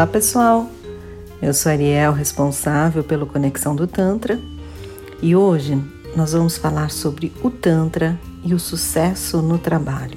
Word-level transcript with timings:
Olá 0.00 0.06
pessoal, 0.06 0.66
eu 1.42 1.52
sou 1.52 1.70
Ariel, 1.70 2.14
responsável 2.14 3.04
pelo 3.04 3.26
Conexão 3.26 3.76
do 3.76 3.86
Tantra, 3.86 4.40
e 5.20 5.36
hoje 5.36 5.78
nós 6.16 6.32
vamos 6.32 6.56
falar 6.56 6.90
sobre 6.90 7.30
o 7.44 7.50
Tantra 7.50 8.18
e 8.42 8.54
o 8.54 8.58
sucesso 8.58 9.42
no 9.42 9.58
trabalho. 9.58 10.16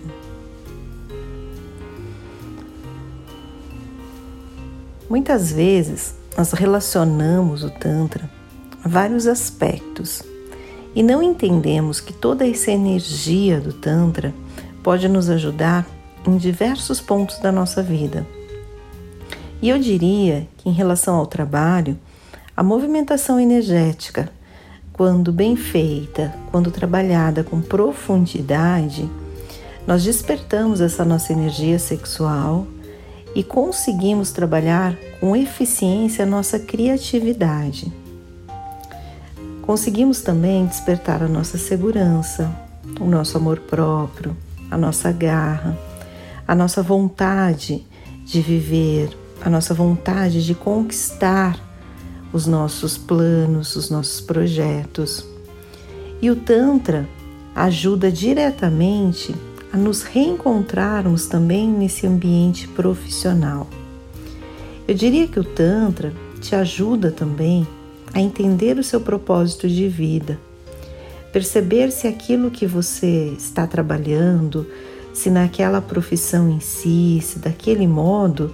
Muitas 5.10 5.52
vezes 5.52 6.16
nós 6.38 6.54
relacionamos 6.54 7.66
o 7.66 7.70
Tantra 7.70 8.32
a 8.82 8.88
vários 8.88 9.28
aspectos 9.28 10.24
e 10.96 11.04
não 11.04 11.22
entendemos 11.22 12.00
que 12.00 12.14
toda 12.14 12.48
essa 12.48 12.72
energia 12.72 13.60
do 13.60 13.74
Tantra 13.74 14.34
pode 14.82 15.10
nos 15.10 15.30
ajudar 15.30 15.86
em 16.26 16.38
diversos 16.38 17.02
pontos 17.02 17.38
da 17.40 17.52
nossa 17.52 17.84
vida 17.84 18.26
e 19.64 19.70
eu 19.70 19.80
diria 19.80 20.46
que, 20.58 20.68
em 20.68 20.74
relação 20.74 21.16
ao 21.16 21.26
trabalho, 21.26 21.98
a 22.56 22.62
movimentação 22.62 23.40
energética, 23.40 24.30
quando 24.92 25.32
bem 25.32 25.56
feita, 25.56 26.36
quando 26.52 26.70
trabalhada 26.70 27.46
com 27.46 27.62
profundidade, 27.62 29.10
nós 29.88 30.04
despertamos 30.04 30.82
essa 30.82 31.06
nossa 31.06 31.32
energia 31.32 31.80
sexual 31.80 32.68
e 33.34 33.42
conseguimos 33.42 34.34
trabalhar 34.34 34.98
com 35.22 35.34
eficiência 35.34 36.26
a 36.26 36.28
nossa 36.28 36.60
criatividade. 36.60 37.90
Conseguimos 39.62 40.20
também 40.20 40.66
despertar 40.66 41.24
a 41.24 41.28
nossa 41.30 41.58
segurança, 41.58 42.54
o 43.00 43.06
nosso 43.06 43.38
amor 43.38 43.62
próprio, 43.62 44.36
a 44.70 44.78
nossa 44.78 45.10
garra, 45.14 45.80
a 46.46 46.54
nossa 46.54 46.84
vontade 46.84 47.88
de 48.26 48.42
viver 48.42 49.23
a 49.44 49.50
nossa 49.50 49.74
vontade 49.74 50.46
de 50.46 50.56
conquistar 50.56 51.60
os 52.32 52.48
nossos 52.48 52.98
planos, 52.98 53.76
os 53.76 53.90
nossos 53.90 54.22
projetos. 54.22 55.26
E 56.22 56.32
o 56.32 56.36
Tantra 56.36 57.08
ajuda 57.54 58.10
diretamente 58.10 59.36
a 59.72 59.78
nos 59.78 60.02
reencontrarmos 60.02 61.28
também 61.28 61.68
nesse 61.70 62.08
ambiente 62.08 62.70
profissional. 62.70 63.68
Eu 64.88 64.96
diria 64.96 65.28
que 65.28 65.40
o 65.40 65.44
Tantra 65.44 66.14
te 66.40 66.56
ajuda 66.56 67.12
também 67.12 67.68
a 68.14 68.22
entender 68.22 68.78
o 68.78 68.84
seu 68.84 69.02
propósito 69.02 69.68
de 69.68 69.90
vida, 69.90 70.40
perceber 71.34 71.92
se 71.92 72.08
aquilo 72.08 72.50
que 72.50 72.66
você 72.66 73.34
está 73.38 73.68
trabalhando, 73.68 74.66
se 75.14 75.30
naquela 75.30 75.82
profissão 75.82 76.50
em 76.50 76.60
si, 76.62 77.20
se 77.22 77.40
daquele 77.40 77.88
modo 77.88 78.54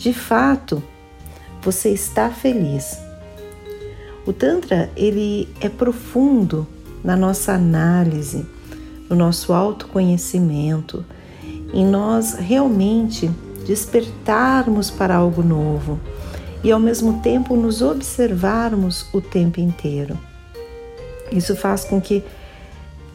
de 0.00 0.14
fato 0.14 0.82
você 1.62 1.90
está 1.90 2.30
feliz. 2.30 2.98
O 4.26 4.32
Tantra 4.32 4.90
ele 4.96 5.46
é 5.60 5.68
profundo 5.68 6.66
na 7.04 7.14
nossa 7.14 7.52
análise, 7.52 8.46
no 9.10 9.14
nosso 9.14 9.52
autoconhecimento, 9.52 11.04
em 11.74 11.84
nós 11.84 12.32
realmente 12.32 13.30
despertarmos 13.66 14.90
para 14.90 15.16
algo 15.16 15.42
novo 15.42 16.00
e 16.64 16.72
ao 16.72 16.80
mesmo 16.80 17.20
tempo 17.20 17.54
nos 17.54 17.82
observarmos 17.82 19.06
o 19.12 19.20
tempo 19.20 19.60
inteiro. 19.60 20.18
Isso 21.30 21.54
faz 21.54 21.84
com 21.84 22.00
que 22.00 22.24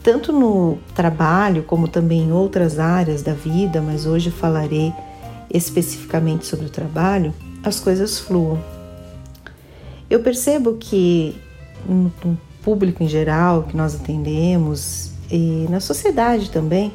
tanto 0.03 0.31
no 0.31 0.78
trabalho 0.94 1.63
como 1.63 1.88
também 1.88 2.25
em 2.25 2.31
outras 2.31 2.78
áreas 2.78 3.23
da 3.23 3.33
vida, 3.33 3.81
mas 3.81 4.06
hoje 4.06 4.30
falarei 4.30 4.94
especificamente 5.50 6.46
sobre 6.46 6.66
o 6.66 6.69
trabalho, 6.69 7.34
as 7.64 7.80
coisas 7.80 8.19
fluam. 8.19 8.59
Eu 10.09 10.22
percebo 10.22 10.75
que 10.75 11.36
no 11.88 12.12
público 12.64 13.03
em 13.03 13.08
geral 13.08 13.64
que 13.64 13.75
nós 13.75 13.96
atendemos 13.96 15.12
e 15.31 15.66
na 15.69 15.80
sociedade 15.80 16.50
também, 16.50 16.92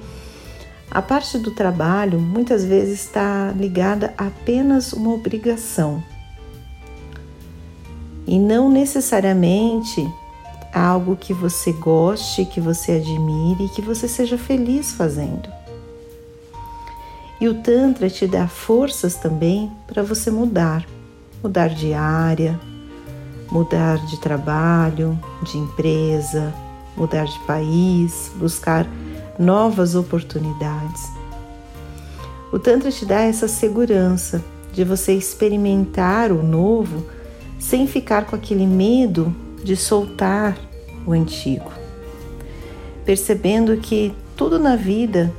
a 0.90 1.00
parte 1.00 1.38
do 1.38 1.52
trabalho 1.52 2.18
muitas 2.18 2.64
vezes 2.64 3.04
está 3.04 3.52
ligada 3.56 4.12
a 4.18 4.26
apenas 4.26 4.92
uma 4.92 5.12
obrigação 5.12 6.02
e 8.26 8.38
não 8.38 8.70
necessariamente 8.70 10.08
algo 10.72 11.16
que 11.16 11.34
você 11.34 11.72
goste, 11.72 12.44
que 12.44 12.60
você 12.60 12.92
admire 12.92 13.64
e 13.64 13.68
que 13.68 13.82
você 13.82 14.06
seja 14.06 14.38
feliz 14.38 14.92
fazendo. 14.92 15.48
E 17.40 17.48
o 17.48 17.54
Tantra 17.54 18.10
te 18.10 18.26
dá 18.26 18.46
forças 18.46 19.16
também 19.16 19.72
para 19.86 20.02
você 20.02 20.30
mudar, 20.30 20.86
mudar 21.42 21.68
de 21.68 21.94
área, 21.94 22.60
mudar 23.50 23.96
de 24.06 24.20
trabalho, 24.20 25.18
de 25.42 25.56
empresa, 25.56 26.52
mudar 26.94 27.24
de 27.24 27.38
país, 27.40 28.30
buscar 28.36 28.86
novas 29.38 29.94
oportunidades. 29.94 31.02
O 32.52 32.58
Tantra 32.58 32.92
te 32.92 33.06
dá 33.06 33.20
essa 33.22 33.48
segurança 33.48 34.44
de 34.74 34.84
você 34.84 35.14
experimentar 35.14 36.30
o 36.30 36.42
novo 36.42 37.06
sem 37.58 37.86
ficar 37.86 38.26
com 38.26 38.36
aquele 38.36 38.66
medo 38.66 39.34
de 39.64 39.76
soltar 39.76 40.58
o 41.06 41.12
antigo. 41.12 41.70
Percebendo 43.04 43.76
que 43.78 44.14
tudo 44.36 44.58
na 44.58 44.76
vida 44.76 45.32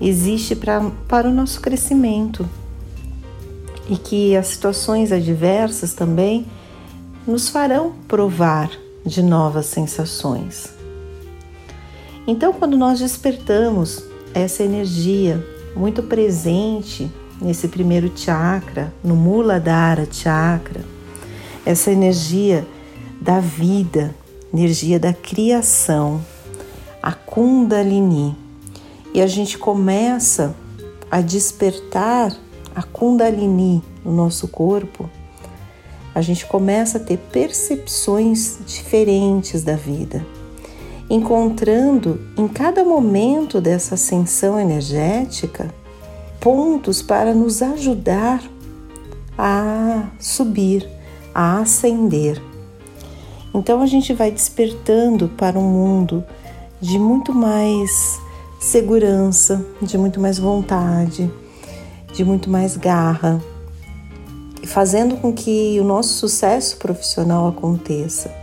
existe 0.00 0.54
pra, 0.54 0.90
para 1.08 1.28
o 1.28 1.32
nosso 1.32 1.60
crescimento 1.60 2.48
e 3.88 3.96
que 3.96 4.36
as 4.36 4.48
situações 4.48 5.12
adversas 5.12 5.94
também 5.94 6.46
nos 7.26 7.48
farão 7.48 7.92
provar 8.06 8.70
de 9.04 9.22
novas 9.22 9.66
sensações. 9.66 10.68
Então, 12.26 12.52
quando 12.52 12.76
nós 12.76 12.98
despertamos 12.98 14.04
essa 14.34 14.62
energia 14.62 15.44
muito 15.74 16.02
presente 16.02 17.10
nesse 17.40 17.68
primeiro 17.68 18.12
chakra, 18.14 18.92
no 19.02 19.16
Muladhara 19.16 20.06
chakra, 20.10 20.82
essa 21.64 21.90
energia 21.90 22.66
da 23.20 23.40
vida, 23.40 24.14
energia 24.52 24.98
da 24.98 25.12
criação, 25.12 26.20
a 27.02 27.12
Kundalini, 27.12 28.36
e 29.14 29.20
a 29.20 29.26
gente 29.26 29.58
começa 29.58 30.54
a 31.10 31.20
despertar 31.20 32.36
a 32.74 32.82
Kundalini 32.82 33.82
no 34.04 34.12
nosso 34.12 34.48
corpo, 34.48 35.08
a 36.14 36.20
gente 36.20 36.46
começa 36.46 36.98
a 36.98 37.00
ter 37.00 37.16
percepções 37.16 38.58
diferentes 38.66 39.62
da 39.62 39.76
vida, 39.76 40.24
encontrando 41.08 42.20
em 42.36 42.46
cada 42.48 42.84
momento 42.84 43.60
dessa 43.60 43.94
ascensão 43.94 44.58
energética 44.58 45.72
pontos 46.40 47.02
para 47.02 47.34
nos 47.34 47.62
ajudar 47.62 48.42
a 49.36 50.08
subir, 50.18 50.88
a 51.34 51.60
ascender. 51.60 52.40
Então 53.54 53.80
a 53.80 53.86
gente 53.86 54.12
vai 54.12 54.30
despertando 54.30 55.28
para 55.28 55.58
um 55.58 55.62
mundo 55.62 56.24
de 56.80 56.98
muito 56.98 57.32
mais 57.32 58.20
segurança, 58.58 59.64
de 59.80 59.96
muito 59.96 60.20
mais 60.20 60.38
vontade, 60.38 61.30
de 62.12 62.24
muito 62.24 62.50
mais 62.50 62.76
garra, 62.76 63.40
fazendo 64.66 65.16
com 65.16 65.32
que 65.32 65.78
o 65.80 65.84
nosso 65.84 66.14
sucesso 66.14 66.76
profissional 66.76 67.46
aconteça. 67.48 68.34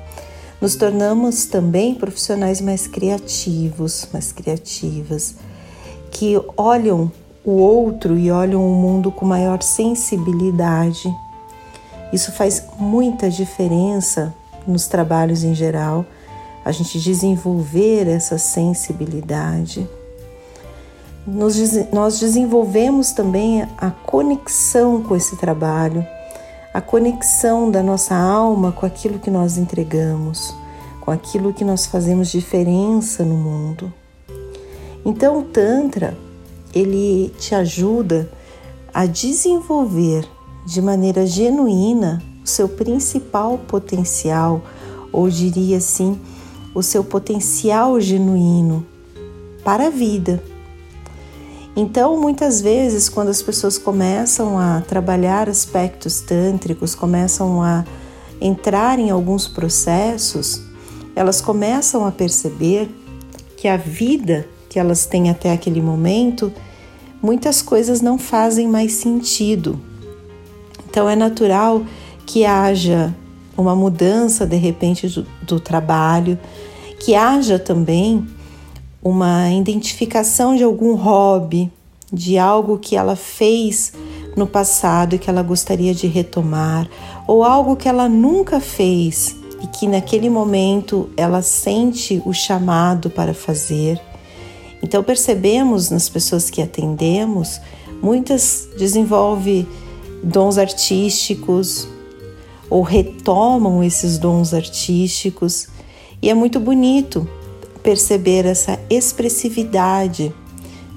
Nos 0.62 0.75
tornamos 0.75 1.46
também 1.46 1.94
profissionais 1.94 2.62
mais 2.62 2.88
criativos, 2.88 4.07
mais 4.13 4.31
criativas, 4.31 5.36
que 6.10 6.42
olham 6.56 7.12
o 7.44 7.51
outro 7.51 8.18
e 8.18 8.31
olham 8.31 8.66
o 8.66 8.74
mundo 8.74 9.12
com 9.12 9.25
maior 9.25 9.62
sensibilidade. 9.62 11.13
Isso 12.13 12.31
faz 12.31 12.63
muita 12.80 13.30
diferença 13.30 14.34
nos 14.66 14.88
trabalhos 14.88 15.44
em 15.44 15.54
geral, 15.54 16.06
a 16.63 16.72
gente 16.72 17.00
desenvolver 17.00 18.07
essa 18.07 18.39
sensibilidade 18.39 19.88
nos, 21.25 21.57
nós 21.92 22.19
desenvolvemos 22.19 23.12
também 23.12 23.63
a 23.77 23.89
conexão 23.89 25.01
com 25.01 25.16
esse 25.16 25.36
trabalho, 25.38 26.06
a 26.74 26.81
conexão 26.81 27.72
da 27.72 27.81
nossa 27.81 28.16
alma 28.16 28.72
com 28.72 28.86
aquilo 28.86 29.18
que 29.18 29.31
nós 29.31 29.57
entregamos, 29.57 30.54
com 31.01 31.10
aquilo 31.10 31.54
que 31.54 31.63
nós 31.63 31.86
fazemos 31.86 32.30
diferença 32.30 33.24
no 33.24 33.36
mundo. 33.36 33.92
Então 35.04 35.39
o 35.39 35.44
Tantra, 35.44 36.18
ele 36.74 37.33
te 37.39 37.56
ajuda 37.56 38.30
a 38.94 39.06
desenvolver 39.06 40.27
de 40.66 40.81
maneira 40.81 41.25
genuína 41.25 42.22
o 42.44 42.48
seu 42.48 42.68
principal 42.69 43.57
potencial, 43.57 44.62
ou 45.12 45.30
diria 45.30 45.77
assim, 45.77 46.19
o 46.74 46.83
seu 46.83 47.04
potencial 47.04 48.00
genuíno 48.00 48.86
para 49.63 49.88
a 49.88 49.89
vida 49.89 50.44
Então, 51.75 52.19
muitas 52.19 52.62
vezes, 52.62 53.10
quando 53.10 53.30
as 53.30 53.42
pessoas 53.42 53.77
começam 53.77 54.57
a 54.57 54.81
trabalhar 54.81 55.50
aspectos 55.50 56.22
tântricos, 56.22 56.95
começam 56.95 57.62
a 57.62 57.83
entrar 58.39 58.98
em 58.98 59.10
alguns 59.10 59.48
processos, 59.48 60.62
elas 61.16 61.42
começam 61.42 62.06
a 62.06 62.12
perceber 62.12 62.89
que 63.57 63.68
a 63.68 63.75
vida 63.75 64.48
que 64.75 64.80
elas 64.80 65.06
têm 65.06 65.30
até 65.30 65.54
aquele 65.54 65.81
momento, 65.81 66.51
muitas 67.22 67.62
coisas 67.62 68.01
não 68.01 68.18
fazem 68.18 68.68
mais 68.68 68.92
sentido. 68.92 69.80
Então, 70.89 71.10
é 71.10 71.16
natural 71.16 71.86
que 72.25 72.45
haja 72.45 73.16
uma 73.57 73.74
mudança 73.74 74.45
de 74.45 74.57
repente 74.57 75.07
do, 75.07 75.25
do 75.44 75.60
trabalho, 75.62 76.38
que 77.00 77.16
haja 77.16 77.57
também 77.57 78.27
uma 79.06 79.52
identificação 79.52 80.56
de 80.56 80.63
algum 80.63 80.96
hobby, 80.96 81.72
de 82.12 82.40
algo 82.40 82.80
que 82.80 82.96
ela 82.96 83.16
fez 83.16 83.94
no 84.36 84.48
passado 84.48 85.13
e 85.13 85.19
que 85.19 85.30
ela 85.30 85.44
gostaria 85.44 85.94
de 85.94 86.07
retomar, 86.07 86.90
ou 87.28 87.44
algo 87.44 87.75
que 87.75 87.88
ela 87.88 88.10
nunca 88.10 88.60
fez 88.60 89.36
e 89.62 89.68
que 89.68 89.88
naquele 89.88 90.28
momento 90.28 91.07
ela 91.16 91.44
sente 91.44 92.19
o 92.25 92.34
chamado 92.34 93.07
para 93.12 93.36
fazer. 93.36 94.02
Então 94.81 95.04
percebemos 95.04 95.92
nas 95.92 96.10
pessoas 96.10 96.50
que 96.50 96.60
atendemos, 96.60 97.62
muitas 98.01 98.68
desenvolvem 98.75 99.68
dons 100.24 100.58
artísticos 100.58 101.88
ou 102.72 102.81
retomam 102.81 103.84
esses 103.84 104.18
dons 104.18 104.51
artísticos, 104.51 105.68
e 106.24 106.28
é 106.28 106.34
muito 106.34 106.60
bonito 106.60 107.30
perceber 107.86 108.48
essa 108.48 108.80
expressividade 108.90 110.34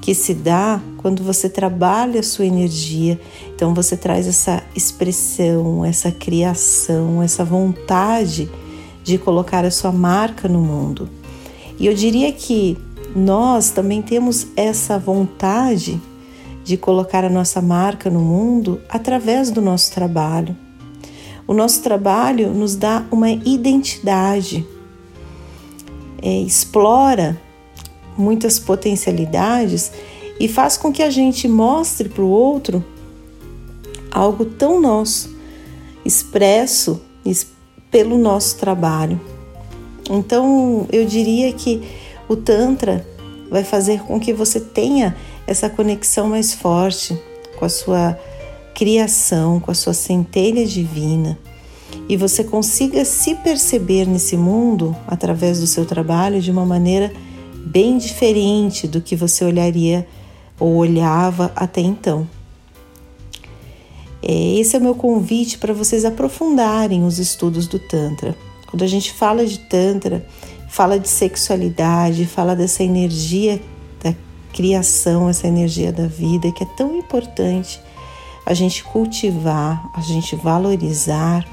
que 0.00 0.14
se 0.14 0.32
dá 0.32 0.80
quando 0.96 1.22
você 1.22 1.46
trabalha 1.46 2.20
a 2.20 2.22
sua 2.22 2.46
energia. 2.46 3.20
Então 3.54 3.74
você 3.74 3.94
traz 3.94 4.26
essa 4.26 4.62
expressão, 4.74 5.84
essa 5.84 6.10
criação, 6.10 7.22
essa 7.22 7.44
vontade 7.44 8.50
de 9.04 9.18
colocar 9.18 9.66
a 9.66 9.70
sua 9.70 9.92
marca 9.92 10.48
no 10.48 10.60
mundo. 10.60 11.10
E 11.78 11.86
eu 11.86 11.92
diria 11.92 12.32
que 12.32 12.78
nós 13.14 13.68
também 13.68 14.00
temos 14.00 14.46
essa 14.56 14.98
vontade 14.98 16.00
de 16.64 16.78
colocar 16.78 17.22
a 17.22 17.28
nossa 17.28 17.60
marca 17.60 18.08
no 18.08 18.20
mundo 18.20 18.80
através 18.88 19.50
do 19.50 19.60
nosso 19.60 19.92
trabalho. 19.92 20.56
O 21.46 21.52
nosso 21.52 21.82
trabalho 21.82 22.50
nos 22.54 22.76
dá 22.76 23.04
uma 23.10 23.30
identidade 23.30 24.66
é, 26.22 26.40
explora 26.40 27.40
muitas 28.16 28.58
potencialidades 28.58 29.92
e 30.40 30.48
faz 30.48 30.76
com 30.76 30.92
que 30.92 31.02
a 31.02 31.10
gente 31.10 31.46
mostre 31.48 32.08
para 32.08 32.22
o 32.22 32.28
outro 32.28 32.84
algo 34.10 34.44
tão 34.44 34.80
nosso, 34.80 35.36
expresso 36.04 37.00
pelo 37.90 38.18
nosso 38.18 38.56
trabalho. 38.56 39.20
Então, 40.10 40.86
eu 40.90 41.04
diria 41.04 41.52
que 41.52 41.82
o 42.28 42.36
Tantra 42.36 43.06
vai 43.50 43.64
fazer 43.64 44.00
com 44.02 44.18
que 44.18 44.32
você 44.32 44.60
tenha 44.60 45.16
essa 45.46 45.68
conexão 45.68 46.28
mais 46.28 46.52
forte 46.52 47.18
com 47.58 47.64
a 47.64 47.68
sua 47.68 48.18
criação, 48.74 49.60
com 49.60 49.70
a 49.70 49.74
sua 49.74 49.94
centelha 49.94 50.66
divina 50.66 51.38
e 52.08 52.16
você 52.16 52.42
consiga 52.42 53.04
se 53.04 53.34
perceber 53.34 54.06
nesse 54.06 54.36
mundo 54.36 54.96
através 55.06 55.60
do 55.60 55.66
seu 55.66 55.84
trabalho 55.84 56.40
de 56.40 56.50
uma 56.50 56.64
maneira 56.64 57.12
bem 57.54 57.98
diferente 57.98 58.88
do 58.88 59.00
que 59.00 59.14
você 59.14 59.44
olharia 59.44 60.06
ou 60.58 60.76
olhava 60.76 61.52
até 61.54 61.80
então. 61.80 62.26
É, 64.22 64.54
esse 64.54 64.74
é 64.74 64.78
o 64.78 64.82
meu 64.82 64.94
convite 64.94 65.58
para 65.58 65.74
vocês 65.74 66.04
aprofundarem 66.04 67.04
os 67.04 67.18
estudos 67.18 67.66
do 67.66 67.78
Tantra. 67.78 68.34
Quando 68.70 68.82
a 68.82 68.86
gente 68.86 69.12
fala 69.12 69.44
de 69.46 69.58
Tantra, 69.60 70.26
fala 70.68 70.98
de 70.98 71.08
sexualidade, 71.08 72.26
fala 72.26 72.56
dessa 72.56 72.82
energia 72.82 73.60
da 74.02 74.14
criação, 74.52 75.28
essa 75.28 75.46
energia 75.46 75.92
da 75.92 76.06
vida 76.06 76.50
que 76.52 76.64
é 76.64 76.66
tão 76.76 76.96
importante 76.96 77.80
a 78.44 78.54
gente 78.54 78.82
cultivar, 78.82 79.90
a 79.94 80.00
gente 80.00 80.34
valorizar 80.34 81.46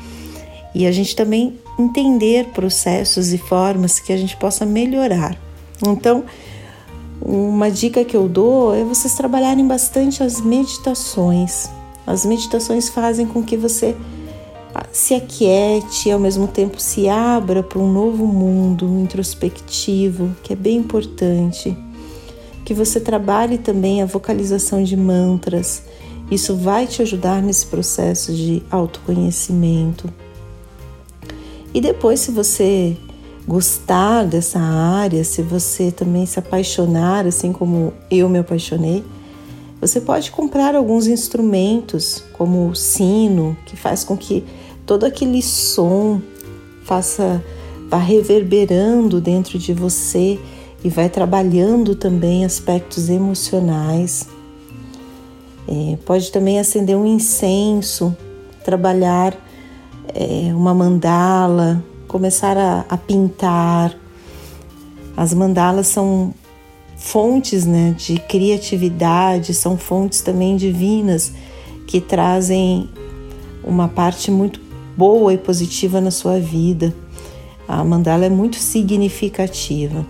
e 0.75 0.85
a 0.85 0.91
gente 0.91 1.15
também 1.15 1.57
entender 1.79 2.47
processos 2.47 3.31
e 3.31 3.37
formas 3.37 3.97
que 3.97 4.11
a 4.11 4.17
gente 4.17 4.35
possa 4.35 4.65
melhorar. 4.65 5.37
Então, 5.87 6.25
uma 7.21 7.71
dica 7.71 8.03
que 8.03 8.15
eu 8.15 8.27
dou 8.27 8.75
é 8.75 8.83
vocês 8.83 9.15
trabalharem 9.15 9.65
bastante 9.65 10.21
as 10.21 10.41
meditações. 10.41 11.69
As 12.05 12.25
meditações 12.25 12.89
fazem 12.89 13.25
com 13.25 13.41
que 13.41 13.55
você 13.55 13.95
se 14.91 15.13
aquiete 15.13 16.09
e 16.09 16.11
ao 16.11 16.19
mesmo 16.19 16.45
tempo 16.45 16.79
se 16.79 17.07
abra 17.07 17.63
para 17.63 17.79
um 17.79 17.91
novo 17.91 18.27
mundo 18.27 18.85
introspectivo, 18.99 20.35
que 20.43 20.51
é 20.51 20.55
bem 20.57 20.77
importante. 20.77 21.75
Que 22.65 22.73
você 22.73 22.99
trabalhe 22.99 23.57
também 23.57 24.01
a 24.01 24.05
vocalização 24.05 24.83
de 24.83 24.97
mantras. 24.97 25.83
Isso 26.29 26.55
vai 26.55 26.85
te 26.85 27.01
ajudar 27.01 27.41
nesse 27.41 27.65
processo 27.67 28.33
de 28.33 28.61
autoconhecimento. 28.69 30.11
E 31.75 31.81
depois, 31.81 32.21
se 32.21 32.31
você 32.31 32.95
gostar 33.45 34.23
dessa 34.23 34.57
área, 34.57 35.21
se 35.25 35.41
você 35.41 35.91
também 35.91 36.25
se 36.25 36.39
apaixonar, 36.39 37.27
assim 37.27 37.51
como 37.51 37.91
eu 38.09 38.29
me 38.29 38.39
apaixonei, 38.39 39.03
você 39.81 39.99
pode 39.99 40.31
comprar 40.31 40.73
alguns 40.73 41.05
instrumentos, 41.05 42.23
como 42.31 42.69
o 42.69 42.75
sino, 42.75 43.57
que 43.65 43.75
faz 43.75 44.05
com 44.05 44.15
que 44.15 44.41
todo 44.85 45.05
aquele 45.05 45.41
som 45.41 46.21
faça 46.85 47.43
vá 47.89 47.97
reverberando 47.97 49.19
dentro 49.19 49.59
de 49.59 49.73
você 49.73 50.39
e 50.81 50.87
vai 50.87 51.09
trabalhando 51.09 51.93
também 51.93 52.45
aspectos 52.45 53.09
emocionais. 53.09 54.29
É, 55.67 55.97
pode 56.05 56.31
também 56.31 56.57
acender 56.57 56.95
um 56.95 57.05
incenso, 57.05 58.15
trabalhar 58.63 59.37
é, 60.13 60.53
uma 60.53 60.73
mandala, 60.73 61.83
começar 62.07 62.57
a, 62.57 62.85
a, 62.89 62.97
pintar. 62.97 63.95
As 65.15 65.33
mandalas 65.33 65.87
são 65.87 66.33
fontes 66.97 67.65
né, 67.65 67.95
de 67.97 68.17
criatividade, 68.17 69.53
são 69.53 69.77
fontes 69.77 70.21
também 70.21 70.55
divinas 70.55 71.33
que 71.87 72.01
trazem 72.01 72.89
uma 73.63 73.87
parte 73.87 74.31
muito 74.31 74.59
boa 74.95 75.33
e 75.33 75.37
positiva 75.37 75.99
na 75.99 76.11
sua 76.11 76.39
vida. 76.39 76.93
A 77.67 77.83
mandala 77.83 78.25
é 78.25 78.29
muito 78.29 78.57
significativa. 78.57 80.05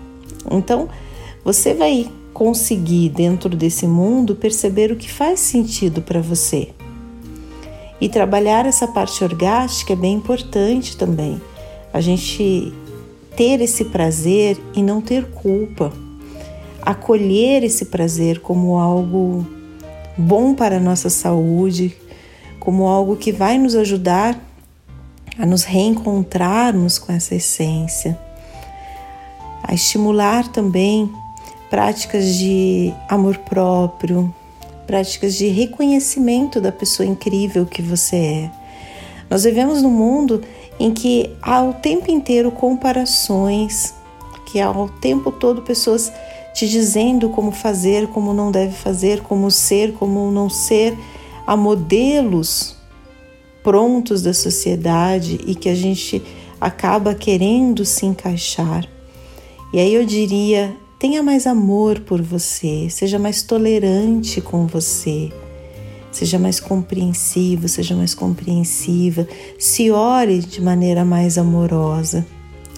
Então, 0.50 0.88
você 1.44 1.74
vai 1.74 2.08
conseguir, 2.32 3.08
dentro 3.08 3.56
desse 3.56 3.86
mundo, 3.86 4.34
perceber 4.34 4.92
o 4.92 4.96
que 4.96 5.10
faz 5.10 5.40
sentido 5.40 6.02
para 6.02 6.20
você. 6.20 6.75
E 8.00 8.08
trabalhar 8.08 8.66
essa 8.66 8.86
parte 8.86 9.24
orgástica 9.24 9.92
é 9.94 9.96
bem 9.96 10.14
importante 10.14 10.96
também. 10.96 11.40
A 11.92 12.00
gente 12.00 12.72
ter 13.36 13.60
esse 13.60 13.84
prazer 13.86 14.58
e 14.74 14.82
não 14.82 15.00
ter 15.00 15.30
culpa. 15.30 15.92
Acolher 16.82 17.64
esse 17.64 17.86
prazer 17.86 18.40
como 18.40 18.78
algo 18.78 19.46
bom 20.16 20.54
para 20.54 20.76
a 20.76 20.80
nossa 20.80 21.10
saúde, 21.10 21.96
como 22.60 22.86
algo 22.86 23.16
que 23.16 23.32
vai 23.32 23.58
nos 23.58 23.74
ajudar 23.74 24.40
a 25.38 25.44
nos 25.44 25.64
reencontrarmos 25.64 26.98
com 26.98 27.12
essa 27.12 27.34
essência, 27.34 28.18
a 29.62 29.74
estimular 29.74 30.48
também 30.48 31.10
práticas 31.68 32.36
de 32.36 32.92
amor 33.08 33.36
próprio, 33.38 34.34
práticas 34.86 35.34
de 35.34 35.48
reconhecimento 35.48 36.60
da 36.60 36.70
pessoa 36.70 37.06
incrível 37.06 37.66
que 37.66 37.82
você 37.82 38.16
é. 38.16 38.50
Nós 39.28 39.44
vivemos 39.44 39.82
num 39.82 39.90
mundo 39.90 40.42
em 40.78 40.92
que 40.92 41.30
há 41.42 41.62
o 41.62 41.74
tempo 41.74 42.10
inteiro 42.10 42.50
comparações, 42.50 43.94
que 44.46 44.60
há 44.60 44.70
o 44.70 44.88
tempo 44.88 45.32
todo 45.32 45.62
pessoas 45.62 46.12
te 46.54 46.68
dizendo 46.68 47.28
como 47.28 47.50
fazer, 47.50 48.06
como 48.08 48.32
não 48.32 48.50
deve 48.50 48.72
fazer, 48.72 49.20
como 49.20 49.50
ser, 49.50 49.92
como 49.92 50.30
não 50.30 50.48
ser, 50.48 50.96
há 51.46 51.56
modelos 51.56 52.76
prontos 53.62 54.22
da 54.22 54.32
sociedade 54.32 55.40
e 55.46 55.54
que 55.54 55.68
a 55.68 55.74
gente 55.74 56.22
acaba 56.60 57.14
querendo 57.14 57.84
se 57.84 58.06
encaixar. 58.06 58.88
E 59.72 59.78
aí 59.78 59.92
eu 59.92 60.04
diria, 60.04 60.74
Tenha 60.98 61.22
mais 61.22 61.46
amor 61.46 62.00
por 62.00 62.22
você, 62.22 62.88
seja 62.88 63.18
mais 63.18 63.42
tolerante 63.42 64.40
com 64.40 64.66
você, 64.66 65.30
seja 66.10 66.38
mais 66.38 66.58
compreensivo, 66.58 67.68
seja 67.68 67.94
mais 67.94 68.14
compreensiva, 68.14 69.28
se 69.58 69.90
ore 69.90 70.38
de 70.38 70.58
maneira 70.62 71.04
mais 71.04 71.36
amorosa. 71.36 72.26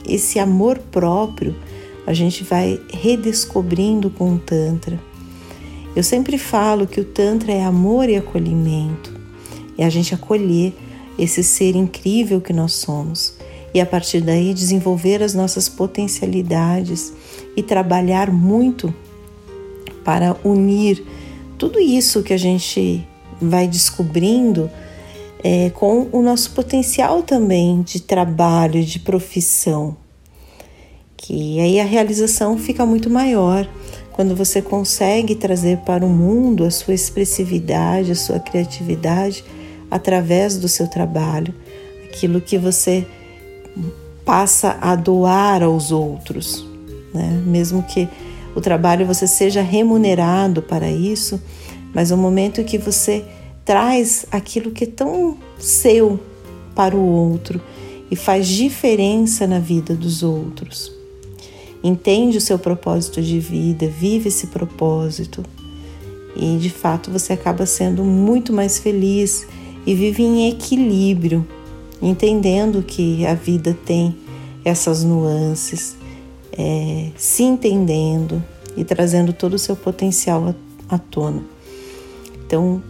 Esse 0.05 0.41
amor 0.41 0.81
próprio 0.91 1.55
a 2.09 2.13
gente 2.13 2.43
vai 2.43 2.81
redescobrindo 2.93 4.11
com 4.11 4.35
o 4.35 4.39
Tantra. 4.39 4.99
Eu 5.95 6.03
sempre 6.03 6.39
falo 6.39 6.89
que 6.89 7.01
o 7.01 7.05
Tantra 7.05 7.53
é 7.53 7.63
amor 7.63 8.09
e 8.09 8.17
acolhimento, 8.17 9.15
é 9.79 9.85
a 9.85 9.91
gente 9.91 10.13
acolher 10.13 10.75
esse 11.17 11.45
ser 11.45 11.77
incrível 11.77 12.41
que 12.41 12.53
nós 12.53 12.73
somos 12.73 13.37
e 13.73 13.81
a 13.81 13.87
partir 13.87 14.21
daí 14.21 14.53
desenvolver 14.53 15.23
as 15.23 15.35
nossas 15.35 15.69
potencialidades 15.69 17.13
e 17.59 17.63
trabalhar 17.63 18.31
muito 18.31 18.95
para 20.05 20.37
unir 20.45 21.05
tudo 21.59 21.81
isso 21.81 22.23
que 22.23 22.33
a 22.33 22.37
gente 22.37 23.05
vai 23.43 23.67
descobrindo 23.67 24.71
é, 25.43 25.71
com 25.71 26.07
o 26.13 26.23
nosso 26.23 26.53
potencial 26.53 27.21
também 27.25 27.83
de 27.83 28.01
trabalho, 28.01 28.85
de 28.85 29.01
profissão. 29.01 29.97
Que 31.17 31.59
aí 31.59 31.81
a 31.81 31.85
realização 31.85 32.57
fica 32.57 32.87
muito 32.87 33.11
maior 33.11 33.69
quando 34.13 34.37
você 34.37 34.63
consegue 34.63 35.35
trazer 35.35 35.79
para 35.79 36.07
o 36.07 36.09
mundo 36.09 36.63
a 36.63 36.71
sua 36.71 36.95
expressividade, 36.95 38.13
a 38.13 38.17
sua 38.17 38.39
criatividade 38.39 39.45
através 39.91 40.57
do 40.57 40.69
seu 40.69 40.87
trabalho, 40.87 41.53
aquilo 42.05 42.41
que 42.41 42.57
você 42.57 43.05
passa 44.25 44.79
a 44.81 44.95
doar 44.95 45.65
aos 45.65 45.91
outros, 45.91 46.68
né? 47.19 47.43
mesmo 47.45 47.83
que 47.83 48.09
o 48.55 48.61
trabalho 48.61 49.07
você 49.07 49.27
seja 49.27 49.61
remunerado 49.61 50.63
para 50.63 50.91
isso, 50.91 51.41
mas 51.95 52.11
o 52.11 52.17
momento 52.17 52.65
que 52.65 52.79
você 52.79 53.25
traz 53.65 54.25
aquilo 54.31 54.71
que 54.71 54.85
é 54.85 54.87
tão 54.87 55.37
seu 55.59 56.19
para 56.75 56.97
o 56.97 57.05
outro 57.05 57.61
e 58.11 58.17
faz 58.17 58.49
diferença 58.49 59.47
na 59.47 59.59
vida 59.59 59.95
dos 59.95 60.23
outros. 60.23 60.93
Entende 61.85 62.39
o 62.39 62.41
seu 62.41 62.59
propósito 62.59 63.21
de 63.21 63.39
vida, 63.39 63.87
vive 63.87 64.29
esse 64.29 64.47
propósito 64.47 65.45
e 66.35 66.57
de 66.57 66.71
fato 66.71 67.11
você 67.11 67.33
acaba 67.33 67.67
sendo 67.67 68.05
muito 68.05 68.53
mais 68.53 68.79
feliz 68.79 69.47
e 69.87 69.95
vive 69.95 70.23
em 70.23 70.49
equilíbrio, 70.49 71.47
entendendo 72.01 72.83
que 72.83 73.27
a 73.27 73.35
vida 73.35 73.77
tem 73.85 74.17
essas 74.65 75.05
nuances, 75.05 75.97
é, 76.53 77.11
se 77.17 77.43
entendendo 77.43 78.43
e 78.77 78.85
trazendo 78.85 79.33
todo 79.33 79.55
o 79.55 79.59
seu 79.59 79.75
potencial 79.75 80.55
à, 80.89 80.99
tona. 80.99 81.43
Então, 82.47 82.83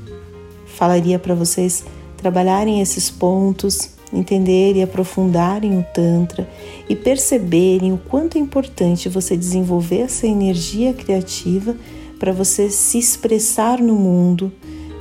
falaria 0.67 1.19
para 1.19 1.35
vocês 1.35 1.85
trabalharem 2.17 2.81
esses 2.81 3.11
pontos, 3.11 3.91
entenderem 4.13 4.81
e 4.81 4.85
aprofundarem 4.85 5.79
o 5.79 5.85
Tantra 5.95 6.49
e 6.89 6.95
perceberem 6.95 7.93
o 7.93 7.99
quanto 7.99 8.37
é 8.37 8.41
importante 8.41 9.09
você 9.09 9.37
desenvolver 9.37 10.01
essa 10.01 10.27
energia 10.27 10.93
criativa 10.93 11.77
para 12.19 12.33
você 12.33 12.71
se 12.71 12.99
expressar 12.99 13.81
no 13.81 13.95
mundo 13.95 14.53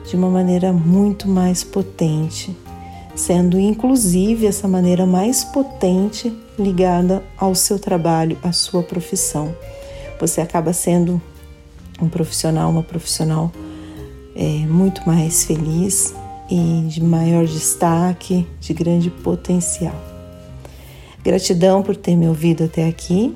de 0.08 0.16
uma 0.16 0.30
maneira 0.30 0.72
muito 0.72 1.28
mais 1.28 1.64
potente, 1.64 2.56
sendo 3.18 3.60
inclusive 3.60 4.46
essa 4.46 4.68
maneira 4.68 5.06
mais 5.06 5.44
potente 5.44 6.32
ligada 6.58 7.24
ao 7.36 7.56
seu 7.56 7.80
trabalho, 7.80 8.38
à 8.44 8.54
sua 8.54 8.84
profissão. 8.84 9.54
Você 10.20 10.40
acaba 10.40 10.72
sendo 10.72 11.20
um 12.00 12.08
profissional, 12.08 12.70
uma 12.70 12.84
profissional 12.84 13.52
é, 14.36 14.66
muito 14.68 15.02
mais 15.06 15.44
feliz 15.44 16.14
e 16.50 16.86
de 16.88 17.04
maior 17.04 17.46
destaque, 17.46 18.48
de 18.60 18.74
grande 18.74 19.10
potencial. 19.10 19.96
Gratidão 21.24 21.82
por 21.82 21.96
ter 21.96 22.16
me 22.16 22.28
ouvido 22.28 22.66
até 22.66 22.88
aqui. 22.88 23.36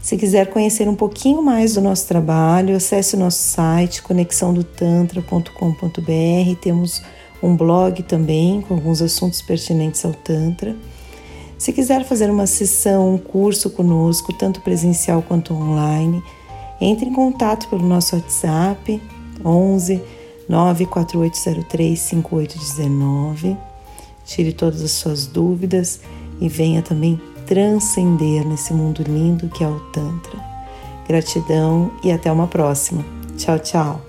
Se 0.00 0.16
quiser 0.16 0.50
conhecer 0.50 0.88
um 0.88 0.94
pouquinho 0.94 1.42
mais 1.42 1.74
do 1.74 1.80
nosso 1.80 2.06
trabalho, 2.06 2.76
acesse 2.76 3.16
o 3.16 3.18
nosso 3.18 3.38
site 3.38 4.02
conexãodotantra.com.br. 4.02 6.60
Temos 6.60 7.02
um 7.42 7.56
blog 7.56 8.02
também 8.02 8.60
com 8.62 8.74
alguns 8.74 9.02
assuntos 9.02 9.42
pertinentes 9.42 10.04
ao 10.04 10.12
Tantra. 10.12 10.76
Se 11.58 11.72
quiser 11.72 12.04
fazer 12.04 12.30
uma 12.30 12.46
sessão, 12.46 13.14
um 13.14 13.18
curso 13.18 13.70
conosco, 13.70 14.32
tanto 14.32 14.60
presencial 14.60 15.22
quanto 15.22 15.54
online, 15.54 16.22
entre 16.80 17.06
em 17.06 17.12
contato 17.12 17.68
pelo 17.68 17.86
nosso 17.86 18.16
WhatsApp 18.16 19.00
11 19.44 20.02
94803 20.48 21.98
5819. 21.98 23.56
Tire 24.24 24.52
todas 24.52 24.82
as 24.82 24.90
suas 24.92 25.26
dúvidas 25.26 26.00
e 26.40 26.48
venha 26.48 26.82
também 26.82 27.20
transcender 27.46 28.46
nesse 28.46 28.74
mundo 28.74 29.02
lindo 29.06 29.48
que 29.48 29.62
é 29.62 29.68
o 29.68 29.80
Tantra. 29.92 30.38
Gratidão 31.08 31.92
e 32.02 32.10
até 32.10 32.30
uma 32.30 32.48
próxima. 32.48 33.04
Tchau, 33.36 33.58
tchau. 33.60 34.05